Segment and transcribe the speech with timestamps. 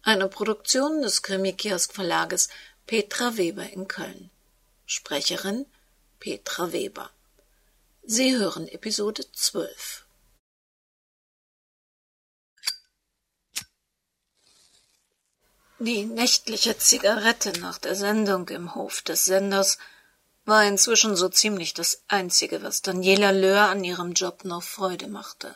[0.02, 2.48] eine Produktion des Krimi-Kiosk Verlages
[2.86, 4.30] Petra Weber in Köln.
[4.86, 5.66] Sprecherin
[6.20, 7.10] Petra Weber.
[8.02, 10.06] Sie hören Episode 12.
[15.80, 19.78] Die nächtliche Zigarette nach der Sendung im Hof des Senders
[20.44, 25.54] war inzwischen so ziemlich das Einzige, was Daniela Löhr an ihrem Job noch Freude machte.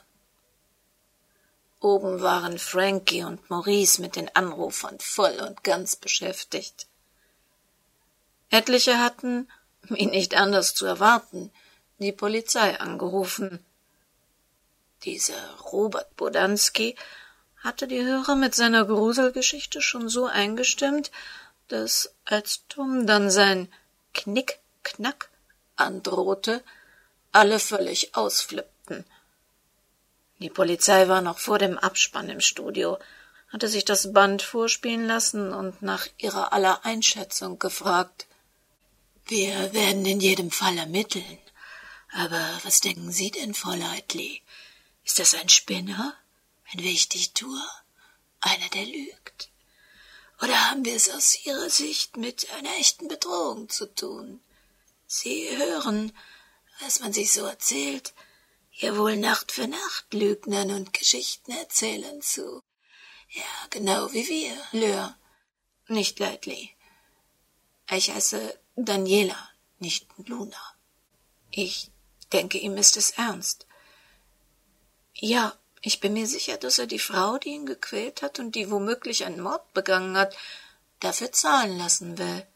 [1.83, 6.87] Oben waren Frankie und Maurice mit den Anrufern voll und ganz beschäftigt.
[8.51, 9.51] Etliche hatten,
[9.83, 11.51] wie nicht anders zu erwarten,
[11.99, 13.65] die Polizei angerufen.
[15.03, 16.95] Dieser Robert Bodanski
[17.57, 21.11] hatte die Hörer mit seiner Gruselgeschichte schon so eingestimmt,
[21.67, 23.73] dass als Tom dann sein
[24.15, 25.31] Knick-Knack
[25.75, 26.63] androhte,
[27.33, 29.05] alle völlig ausflippten–
[30.43, 32.99] die Polizei war noch vor dem Abspann im Studio,
[33.49, 38.27] hatte sich das Band vorspielen lassen und nach ihrer aller Einschätzung gefragt.
[39.27, 41.39] Wir werden in jedem Fall ermitteln.
[42.13, 44.43] Aber was denken Sie denn, Frau Leitley?
[45.05, 46.15] Ist das ein Spinner?
[46.73, 47.69] Ein Wichtigtuer?
[48.41, 49.51] Einer, der lügt?
[50.43, 54.41] Oder haben wir es aus Ihrer Sicht mit einer echten Bedrohung zu tun?
[55.07, 56.13] Sie hören,
[56.81, 58.13] was man sich so erzählt,
[58.83, 62.63] ihr wohl Nacht für Nacht Lügnern und Geschichten erzählen zu.
[63.31, 65.17] Ja, genau wie wir, Löhr.
[65.89, 66.71] Nicht Leidli.
[67.91, 70.75] Ich heiße Daniela, nicht Luna.
[71.51, 71.91] Ich
[72.33, 73.67] denke, ihm ist es ernst.
[75.15, 78.71] Ja, ich bin mir sicher, dass er die Frau, die ihn gequält hat und die
[78.71, 80.37] womöglich einen Mord begangen hat,
[81.01, 82.47] dafür zahlen lassen will.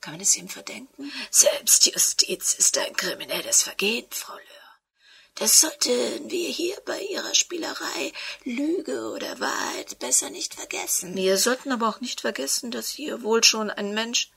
[0.00, 1.12] Kann man es ihm verdenken?
[1.30, 4.59] Selbstjustiz ist ein kriminelles Vergehen, Frau Löhr.
[5.34, 8.12] Das sollten wir hier bei Ihrer Spielerei
[8.44, 11.16] Lüge oder Wahrheit besser nicht vergessen.
[11.16, 14.30] Wir sollten aber auch nicht vergessen, dass hier wohl schon ein Mensch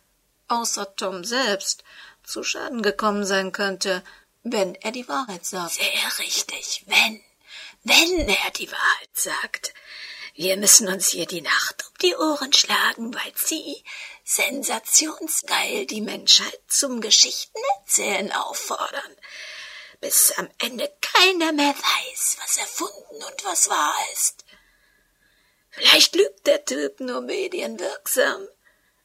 [0.48, 1.84] außer Tom selbst
[2.24, 4.04] zu Schaden gekommen sein könnte,
[4.44, 5.74] wenn er die Wahrheit sagt.
[5.74, 7.22] Sehr richtig, wenn.
[7.84, 9.74] Wenn er die Wahrheit sagt.
[10.36, 13.84] Wir müssen uns hier die Nacht um die Ohren schlagen, weil Sie
[14.24, 19.16] sensationsgeil die Menschheit zum Geschichtenerzählen auffordern
[20.03, 24.44] bis am Ende keiner mehr weiß, was erfunden und was wahr ist.
[25.72, 28.47] Vielleicht lügt der Typ nur medienwirksam.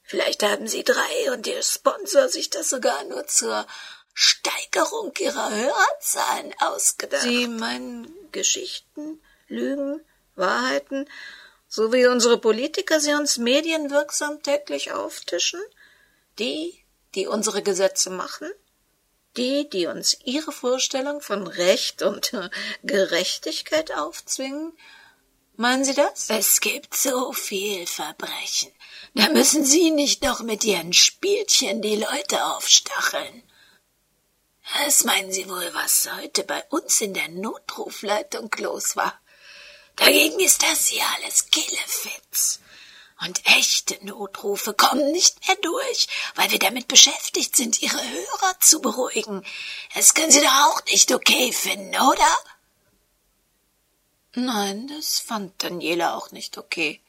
[0.02, 3.64] Vielleicht haben sie drei und ihr Sponsor sich das sogar nur zur
[4.12, 7.22] Steigerung ihrer Hörerzahlen ausgedacht.
[7.22, 10.04] Sie meinen Geschichten, Lügen,
[10.34, 11.08] Wahrheiten,
[11.68, 15.60] so wie unsere Politiker sie uns medienwirksam täglich auftischen?
[16.40, 16.84] Die,
[17.14, 18.50] die unsere Gesetze machen?
[19.38, 22.32] Die, die uns ihre Vorstellung von Recht und
[22.82, 24.72] Gerechtigkeit aufzwingen?
[25.56, 26.26] Meinen Sie das?
[26.28, 28.72] Es gibt so viel Verbrechen.
[29.14, 33.42] Da müssen Sie nicht noch mit Ihren Spielchen die Leute aufstacheln.
[34.76, 39.18] Was meinen Sie wohl, was heute bei uns in der Notrufleitung los war?
[39.96, 42.60] Dagegen ist das hier alles Killefitz.
[43.20, 46.06] Und echte Notrufe kommen nicht mehr durch,
[46.36, 49.44] weil wir damit beschäftigt sind, ihre Hörer zu beruhigen.
[49.94, 52.38] Das können Sie doch auch nicht okay finden, oder?
[54.34, 57.00] Nein, das fand Daniela auch nicht okay.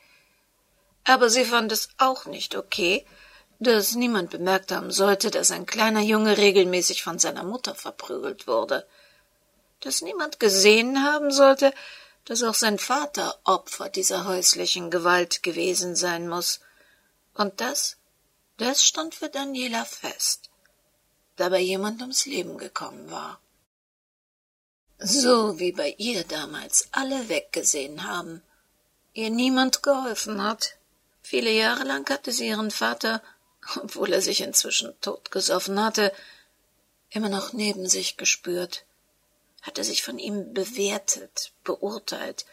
[1.03, 3.05] Aber sie fand es auch nicht okay,
[3.59, 8.87] dass niemand bemerkt haben sollte, dass ein kleiner Junge regelmäßig von seiner Mutter verprügelt wurde,
[9.81, 11.73] dass niemand gesehen haben sollte,
[12.29, 16.59] dass auch sein Vater Opfer dieser häuslichen Gewalt gewesen sein muss,
[17.33, 17.97] und das,
[18.57, 20.51] das stand für Daniela fest,
[21.37, 23.41] da bei jemand ums Leben gekommen war.
[24.99, 28.43] So wie bei ihr damals alle weggesehen haben,
[29.13, 30.75] ihr niemand geholfen hat.
[31.23, 33.23] Viele Jahre lang hatte sie ihren Vater,
[33.81, 36.13] obwohl er sich inzwischen totgesoffen hatte,
[37.09, 38.85] immer noch neben sich gespürt,
[39.61, 42.45] hatte sich von ihm bewertet, beurteilt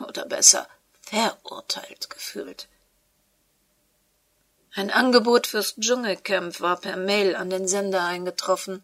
[0.00, 0.68] oder besser
[1.02, 2.68] verurteilt gefühlt.
[4.74, 8.82] Ein Angebot fürs Dschungelcamp war per Mail an den Sender eingetroffen.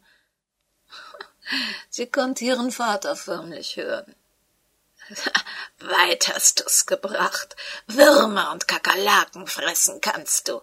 [1.88, 4.14] Sie konnte ihren Vater förmlich hören.
[5.80, 7.56] Weit hast du's gebracht.
[7.88, 10.62] Würmer und Kakerlaken fressen kannst du.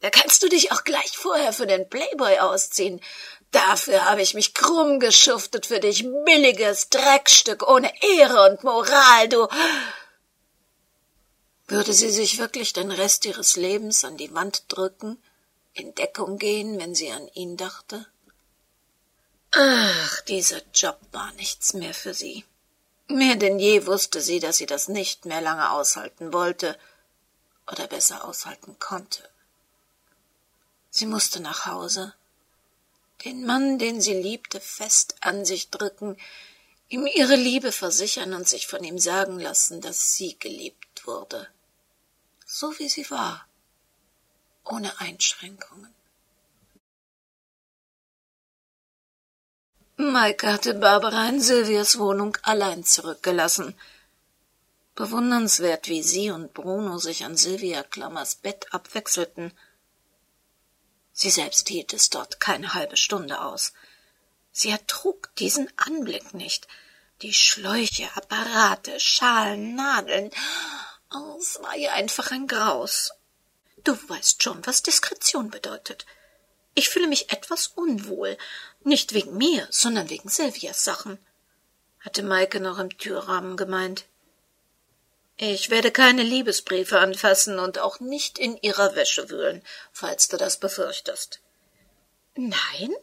[0.00, 3.00] Da kannst du dich auch gleich vorher für den Playboy ausziehen.
[3.52, 9.48] Dafür habe ich mich krumm geschuftet für dich, billiges Dreckstück ohne Ehre und Moral, du.
[11.68, 15.20] Würde sie sich wirklich den Rest ihres Lebens an die Wand drücken,
[15.72, 18.06] in Deckung gehen, wenn sie an ihn dachte?
[19.52, 22.44] Ach, dieser Job war nichts mehr für sie.
[23.08, 26.78] Mehr denn je wusste sie, dass sie das nicht mehr lange aushalten wollte
[27.70, 29.28] oder besser aushalten konnte.
[30.90, 32.14] Sie musste nach Hause,
[33.24, 36.16] den Mann, den sie liebte, fest an sich drücken,
[36.88, 41.48] ihm ihre Liebe versichern und sich von ihm sagen lassen, dass sie geliebt wurde,
[42.46, 43.46] so wie sie war,
[44.64, 45.94] ohne Einschränkungen.
[49.98, 53.74] Maike hatte Barbara in Silvias Wohnung allein zurückgelassen.
[54.94, 59.52] Bewundernswert, wie sie und Bruno sich an Silvia Klammers Bett abwechselten.
[61.18, 63.72] Sie selbst hielt es dort keine halbe Stunde aus.
[64.52, 66.68] Sie ertrug diesen Anblick nicht.
[67.22, 70.30] Die Schläuche, Apparate, Schalen, Nadeln.
[71.10, 73.12] Oh, es war ihr einfach ein Graus.
[73.82, 76.04] Du weißt schon, was Diskretion bedeutet.
[76.74, 78.36] Ich fühle mich etwas unwohl,
[78.84, 81.18] nicht wegen mir, sondern wegen Silvias Sachen,
[82.00, 84.04] hatte Maike noch im Türrahmen gemeint.
[85.36, 89.62] Ich werde keine Liebesbriefe anfassen und auch nicht in ihrer Wäsche wühlen,
[89.92, 91.40] falls du das befürchtest.
[92.34, 92.94] Nein,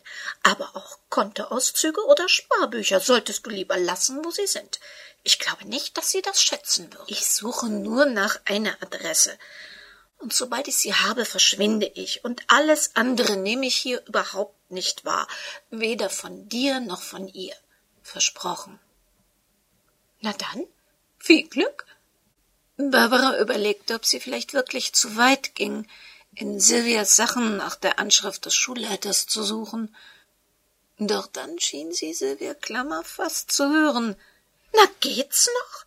[0.44, 4.80] aber auch Kontoauszüge oder Sparbücher solltest du lieber lassen, wo sie sind.
[5.24, 7.10] Ich glaube nicht, dass sie das schätzen wird.
[7.10, 9.38] Ich suche nur nach einer Adresse
[10.24, 15.04] und sobald ich sie habe, verschwinde ich, und alles andere nehme ich hier überhaupt nicht
[15.04, 15.28] wahr,
[15.70, 17.54] weder von dir noch von ihr.
[18.02, 18.80] Versprochen.
[20.22, 20.66] Na dann,
[21.20, 21.86] viel Glück.
[22.78, 25.88] Barbara überlegte, ob sie vielleicht wirklich zu weit ging,
[26.36, 29.96] in Silvias Sachen nach der Anschrift des Schulleiters zu suchen.
[30.98, 34.16] Doch dann schien sie Silvia Klammer fast zu hören.
[34.74, 35.86] Na, geht's noch?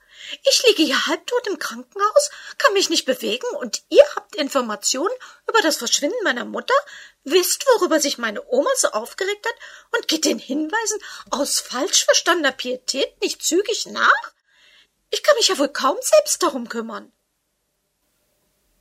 [0.49, 5.15] Ich liege hier halbtot im Krankenhaus, kann mich nicht bewegen, und ihr habt Informationen
[5.49, 6.75] über das Verschwinden meiner Mutter,
[7.25, 9.55] wisst, worüber sich meine Oma so aufgeregt hat,
[9.97, 11.01] und geht den Hinweisen
[11.31, 14.33] aus falsch verstandener Pietät nicht zügig nach?
[15.11, 17.13] Ich kann mich ja wohl kaum selbst darum kümmern.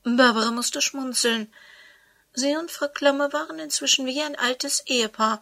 [0.04, 1.51] Barbara musste schmunzeln.
[2.33, 5.41] Sie und Frau Klammer waren inzwischen wie ein altes Ehepaar.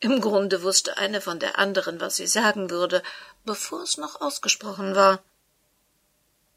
[0.00, 3.02] Im Grunde wusste eine von der anderen, was sie sagen würde,
[3.44, 5.22] bevor es noch ausgesprochen war.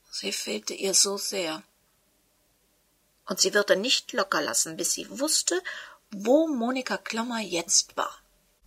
[0.10, 1.62] Sie fehlte ihr so sehr.
[3.28, 5.62] Und sie würde nicht locker lassen, bis sie wusste,
[6.12, 8.18] wo Monika Klammer jetzt war.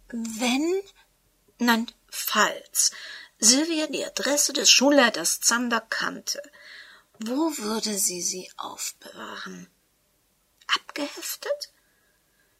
[0.09, 0.83] Wenn,
[1.59, 2.91] nein, falls
[3.41, 6.43] Silvia die Adresse des Schulleiters Zander kannte,
[7.21, 9.69] wo würde sie sie aufbewahren?
[10.67, 11.73] Abgeheftet?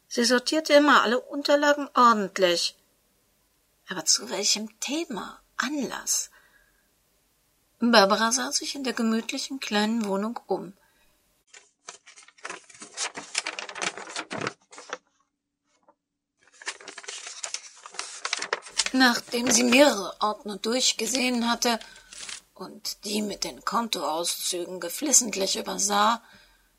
[0.07, 2.75] Sie sortierte immer alle Unterlagen ordentlich.
[3.89, 5.41] Aber zu welchem Thema?
[5.57, 6.29] Anlass?
[7.79, 10.73] Barbara sah sich in der gemütlichen kleinen Wohnung um.
[18.99, 21.79] Nachdem sie mehrere Ordner durchgesehen hatte
[22.53, 26.21] und die mit den Kontoauszügen geflissentlich übersah,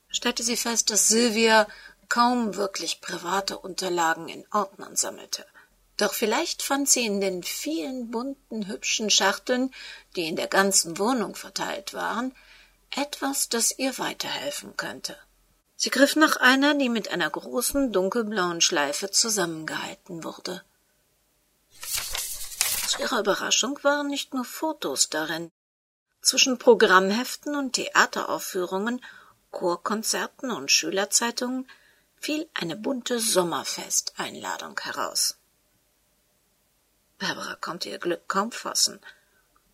[0.07, 1.67] stellte sie fest, dass Sylvia
[2.11, 5.47] kaum wirklich private Unterlagen in Ordnern sammelte.
[5.97, 9.73] Doch vielleicht fand sie in den vielen bunten, hübschen Schachteln,
[10.15, 12.37] die in der ganzen Wohnung verteilt waren,
[12.95, 15.17] etwas, das ihr weiterhelfen könnte.
[15.75, 20.63] Sie griff nach einer, die mit einer großen dunkelblauen Schleife zusammengehalten wurde.
[23.01, 25.51] Ihrer Überraschung waren nicht nur Fotos darin.
[26.21, 29.03] Zwischen Programmheften und Theateraufführungen,
[29.51, 31.67] Chorkonzerten und Schülerzeitungen
[32.19, 35.39] fiel eine bunte Sommerfesteinladung heraus.
[37.19, 39.01] Barbara konnte ihr Glück kaum fassen.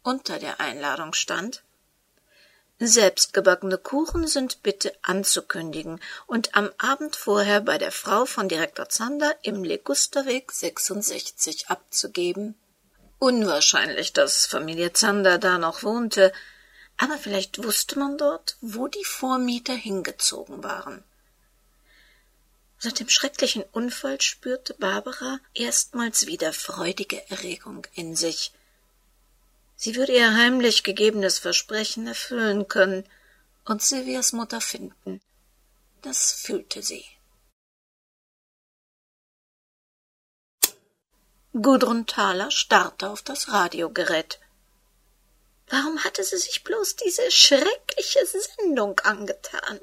[0.04, 1.64] Unter der Einladung stand
[2.78, 9.35] Selbstgebackene Kuchen sind bitte anzukündigen und am Abend vorher bei der Frau von Direktor Zander
[9.42, 12.54] im Legusterweg 66 abzugeben.
[13.18, 16.32] Unwahrscheinlich, dass Familie Zander da noch wohnte,
[16.99, 21.02] aber vielleicht wusste man dort, wo die Vormieter hingezogen waren.
[22.78, 28.52] Seit dem schrecklichen Unfall spürte Barbara erstmals wieder freudige Erregung in sich.
[29.76, 33.04] Sie würde ihr heimlich gegebenes Versprechen erfüllen können
[33.64, 35.20] und Silvias Mutter finden.
[36.02, 37.04] Das fühlte sie.
[41.62, 44.38] Gudrun Thaler starrte auf das Radiogerät.
[45.68, 49.80] Warum hatte sie sich bloß diese schreckliche Sendung angetan?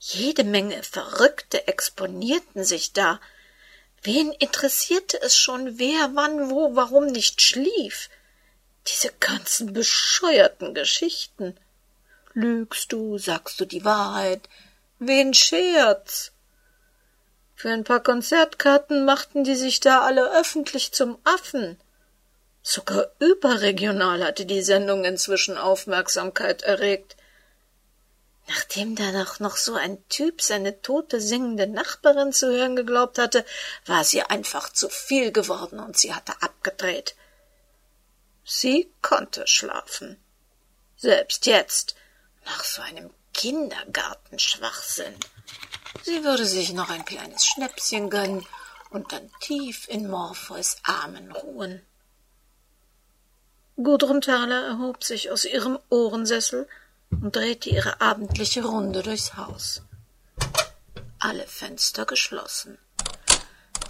[0.00, 3.20] Jede Menge Verrückte exponierten sich da.
[4.02, 8.10] Wen interessierte es schon, wer wann wo warum nicht schlief?
[8.88, 11.56] Diese ganzen bescheuerten Geschichten.
[12.32, 14.48] Lügst du, sagst du die Wahrheit?
[14.98, 16.32] Wen schert's?
[17.60, 21.78] Für ein paar Konzertkarten machten die sich da alle öffentlich zum Affen.
[22.62, 27.18] Sogar überregional hatte die Sendung inzwischen Aufmerksamkeit erregt.
[28.48, 33.44] Nachdem da doch noch so ein Typ seine tote singende Nachbarin zu hören geglaubt hatte,
[33.84, 37.14] war sie einfach zu viel geworden und sie hatte abgedreht.
[38.42, 40.16] Sie konnte schlafen.
[40.96, 41.94] Selbst jetzt,
[42.46, 45.14] nach so einem Kindergartenschwachsinn.
[46.04, 48.46] Sie würde sich noch ein kleines Schnäpschen gönnen
[48.90, 51.82] und dann tief in Morpheus Armen ruhen.
[53.76, 56.68] Gudrun Thaler erhob sich aus ihrem Ohrensessel
[57.10, 59.82] und drehte ihre abendliche Runde durchs Haus.
[61.18, 62.78] Alle Fenster geschlossen.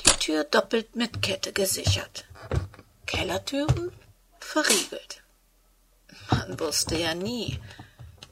[0.05, 2.25] Die Tür doppelt mit Kette gesichert.
[3.07, 3.93] Kellertüren
[4.39, 5.23] verriegelt.
[6.31, 7.59] Man wusste ja nie.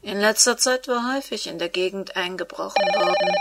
[0.03, 3.35] In letzter Zeit war häufig in der Gegend eingebrochen worden.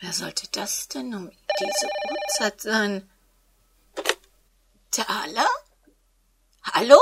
[0.00, 1.30] Wer sollte das denn um
[1.60, 3.10] diese Uhrzeit sein?
[4.92, 5.48] Thaler?
[6.62, 6.98] Hallo?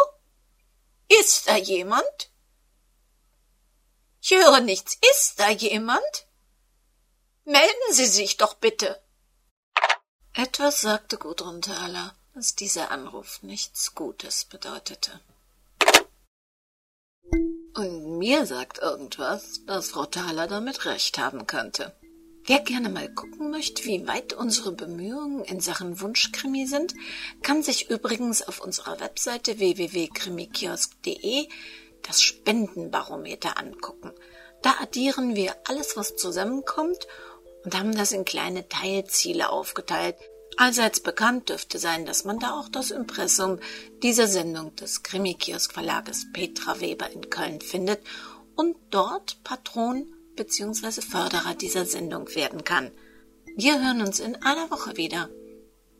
[1.08, 2.30] Ist da jemand?
[4.22, 4.98] Ich höre nichts.
[5.12, 6.26] Ist da jemand?
[7.44, 9.00] Melden Sie sich doch bitte.
[10.32, 15.20] Etwas sagte Gudrun Thaler, dass dieser Anruf nichts Gutes bedeutete.
[17.74, 21.96] Und mir sagt irgendwas, dass Frau Thaler damit recht haben könnte.
[22.44, 26.92] Wer gerne mal gucken möchte, wie weit unsere Bemühungen in Sachen Wunschkrimi sind,
[27.42, 31.48] kann sich übrigens auf unserer Webseite www.krimikiosk.de
[32.02, 34.12] das Spendenbarometer angucken.
[34.60, 37.06] Da addieren wir alles, was zusammenkommt
[37.64, 40.16] und haben das in kleine Teilziele aufgeteilt.
[40.56, 43.58] Allseits bekannt dürfte sein, dass man da auch das Impressum
[44.02, 48.00] dieser Sendung des Krimikiosk Verlages Petra Weber in Köln findet
[48.54, 51.02] und dort Patron bzw.
[51.02, 52.90] Förderer dieser Sendung werden kann.
[53.54, 55.28] Wir hören uns in einer Woche wieder.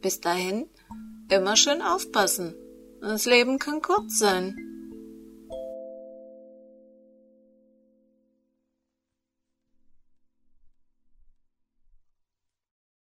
[0.00, 0.68] Bis dahin
[1.28, 2.54] immer schön aufpassen.
[3.00, 4.65] Das Leben kann kurz sein.